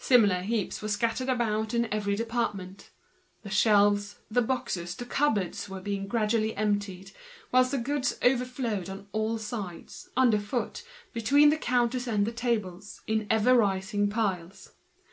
Similar 0.00 0.42
heaps 0.42 0.82
were 0.82 0.88
scattered 0.88 1.28
about 1.28 1.74
in 1.74 1.86
very 1.92 2.16
department; 2.16 2.90
the 3.42 3.50
shelves, 3.50 4.18
the 4.28 4.42
boxes, 4.42 4.96
the 4.96 5.04
cupboards 5.04 5.68
were 5.68 5.80
being 5.80 6.08
gradually 6.08 6.56
emptied, 6.56 7.12
whilst 7.52 7.70
the 7.70 7.78
goods 7.78 8.18
were 8.20 8.30
overflowing 8.30 8.90
on 8.90 9.06
every 9.14 9.38
side, 9.38 9.92
under 10.16 10.40
foot, 10.40 10.82
between 11.12 11.50
the 11.50 11.56
counters 11.56 12.08
and 12.08 12.26
the 12.26 12.32
tables, 12.32 13.00
in 13.06 13.20
a 13.20 13.24
continual 13.26 13.58
rising. 13.58 14.12